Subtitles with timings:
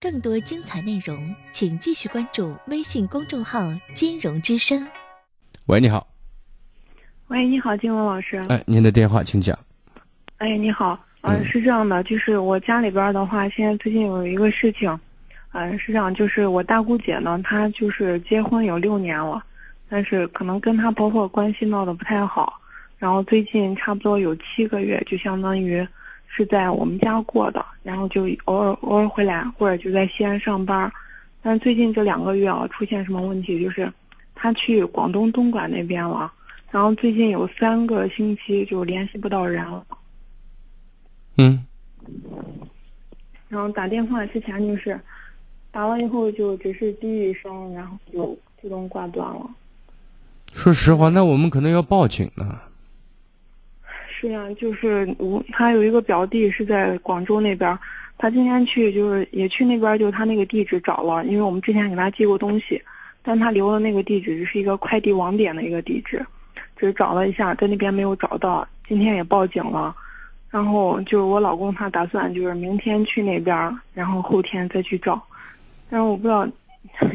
[0.00, 3.60] 更多精彩内容，请继续关注微信公众号
[3.94, 4.86] “金融之声”。
[5.66, 6.06] 喂，你好。
[7.28, 8.36] 喂，你好，金文老师。
[8.48, 9.58] 哎，您的电话，请讲。
[10.36, 14.96] 哎，你好，嗯，是这样的，就是我家里边的话，现在最近有一个事情，
[15.52, 19.44] 嗯，是这样，就是我大姑姐呢，她就是结婚有六年了，
[19.88, 22.60] 但是可能跟她婆婆关系闹得不太好，
[22.98, 25.86] 然后最近差不多有七个月，就相当于
[26.26, 30.92] 是在我们家过的，然后就偶尔偶尔回来，或者就在西安上班，
[31.42, 33.90] 但最近这两个月啊，出现什么问题，就是
[34.34, 36.32] 他去广东东莞那边了。
[36.70, 39.86] 然后最近有三个星期就联系不到人了。
[41.36, 41.64] 嗯。
[43.48, 45.00] 然后打电话之前就是，
[45.70, 49.48] 打完以后就只是滴一声，然后就自动挂断了。
[50.52, 52.60] 说实话，那我们可能要报警呢。
[54.18, 57.78] 是呀，就是我他有一个表弟是在广州那边，
[58.16, 62.80] 他今天去就是也去那边，就他那个地址找了，因为我们之前给他寄过东西，
[63.22, 66.24] 但他留的那个地址是一个快递网点的一个地址。
[66.78, 69.94] 只是找了一下，在那边没有找到，今天也报警了，
[70.50, 75.22] 然后就是我老公他打算就是明天去那边，然后后天再去找，
[75.90, 76.48] 但是我不知道，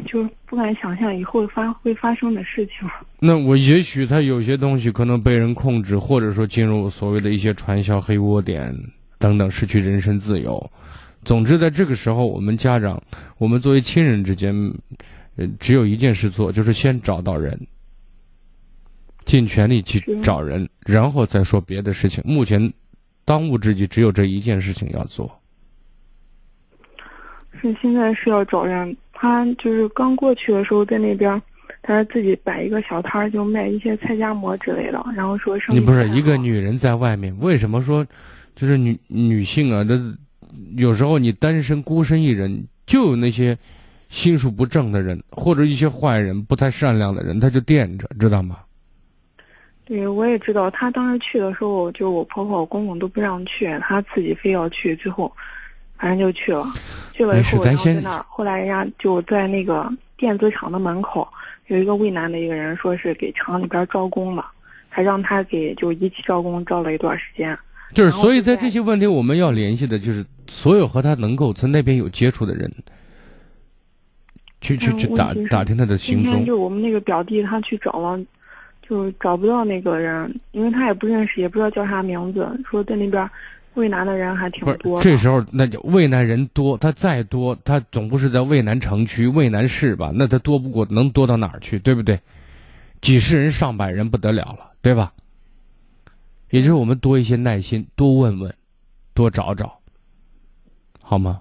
[0.06, 2.88] 就是不敢想象以后发会发生的事情。
[3.20, 8.76] 那我也许他有些东西可能被人控制，或者说进入所谓的一些传销黑窝点
[9.18, 10.72] 等等，失去人身自由。
[11.23, 13.02] 总之，在这个时候，我们家长，
[13.38, 14.54] 我们作为亲人之间，
[15.36, 17.60] 呃，只有一件事做，就是先找到人。
[19.23, 22.23] 尽全力去找人，然后再说别的事情。
[22.26, 22.73] 目前，
[23.23, 25.32] 当务之急只有这一件事情要做。
[27.62, 28.98] 是现在是要找人。
[29.22, 31.39] 他就是刚过去的时候，在那边，
[31.83, 35.05] 他自己摆一个小摊儿，就卖一些菜夹馍之类的。
[35.16, 35.77] 然后说生意。
[35.77, 38.03] 你不是一个女人在外面，为什么说，
[38.55, 39.83] 就是女女性啊？
[39.83, 40.02] 这
[40.75, 43.55] 有时候你单身孤身一人，就有那些
[44.09, 48.58] 心术不正的人，或者一些坏人、不太善良的人，他就惦着，知道吗？
[49.86, 55.31] 对，我也知道，他当时去的时候，就我婆婆、我公公都不让去，他自己非要去，最后，
[56.02, 56.66] 反正就去了。
[57.14, 61.28] 去了以后，然后在那儿，后来人家就在那个电子厂的门口，
[61.67, 64.44] 有一个渭南的一个人，说是给厂里边招工了，
[64.90, 67.56] 还让他给就一起招工，招了一段时间。
[67.94, 72.72] 就是，所以在这些问题，我们要联系的就是所有和他能够在那边有接触的人，
[74.61, 76.23] 去去去打打听他的行踪。
[76.23, 78.20] 今天就我们那个表弟，他去找了。
[78.84, 82.50] 就找不到那个人，因为他也不认识，也不知道叫啥名字。
[82.70, 83.30] 说在那边，
[83.76, 85.02] 渭南的人还挺多。
[85.02, 90.11] 这时候那就渭南人多，他再多，他总不是在渭南城区、渭南市吧？
[90.14, 91.80] 那他多不过，能多到哪儿去？
[91.80, 92.20] 对不对？
[93.02, 95.11] 几十人、上百人不得了了，对吧？
[96.49, 98.54] 也就是我们多一些耐心，多问问，
[99.14, 99.80] 多找找，
[101.02, 101.39] 好吗？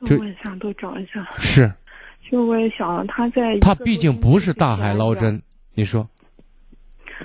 [0.00, 1.26] 多问一下，多找一下。
[1.38, 1.72] 是。
[2.22, 5.40] 其实我也想，他在他毕竟不是大海捞针。
[5.74, 6.08] 你说，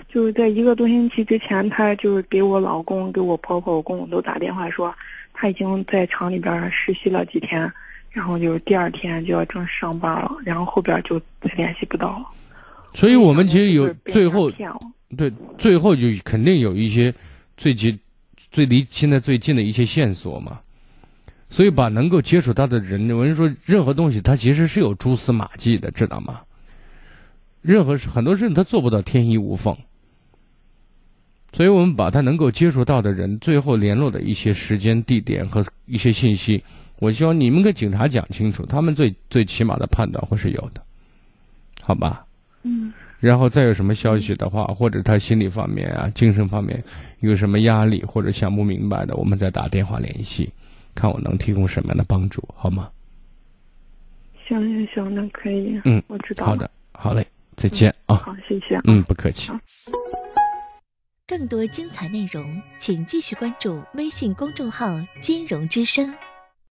[0.07, 4.93] 就是在一个多星期之前，他就是给我老公、给我婆婆、我公公都打电话说，
[5.33, 7.71] 他已经在厂里边实习了几天，
[8.11, 12.25] 然后就是第二天就要正式上班了，然后后边就再联系不到了。
[12.93, 14.49] 所以我们其实有最后，
[15.17, 17.13] 对，最后就肯定有一些
[17.57, 17.99] 最近、
[18.51, 20.59] 最离现在最近的一些线索嘛。
[21.47, 26.41] 所以把能够接触到的人，我跟你说，任何东西它其实是有蛛丝马迹的，知道吗？
[27.65, 29.75] 任何事，很多事情他做不到天衣无缝，
[31.51, 36.63] 所以我们把他能够接触到的人，最后联络的一些时间、地点和一些信息，
[36.99, 40.81] 我希望你们跟警察讲清楚，他们最最起码的判断会是有的，
[41.81, 42.23] 好吧？
[42.61, 42.93] 嗯。
[43.19, 46.83] 然后再有什么消息的话，或者他心理方面啊、精神方面
[47.21, 50.51] 有什么压力或者想不明白的，我们再打电话联系，
[50.93, 52.91] 看我能提供什么样的帮助，好吗？
[54.45, 55.81] 行行行，那可以。
[55.85, 56.45] 嗯，我知道。
[56.45, 57.25] 好的，好嘞。
[57.55, 58.15] 再见啊！
[58.15, 58.79] 好，谢谢。
[58.83, 59.51] 嗯，不客气。
[61.27, 64.87] 更多精彩内容，请继续关注微信公众号
[65.21, 66.13] “金融之声”。